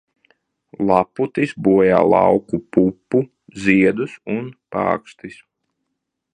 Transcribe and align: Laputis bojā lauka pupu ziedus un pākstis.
Laputis 0.91 1.53
bojā 1.67 1.99
lauka 2.13 2.61
pupu 2.77 3.23
ziedus 3.67 4.19
un 4.39 4.51
pākstis. 4.77 5.41